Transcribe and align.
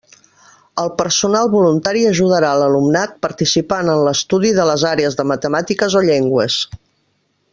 El 0.83 0.87
personal 1.01 1.51
voluntari 1.55 2.01
ajudarà 2.11 2.49
l'alumnat 2.61 3.13
participant 3.27 3.93
en 3.97 4.03
l'estudi 4.09 4.55
de 4.61 4.67
les 4.73 4.87
àrees 4.93 5.21
de 5.21 5.29
matemàtiques 5.35 6.01
o 6.01 6.05
llengües. 6.11 6.61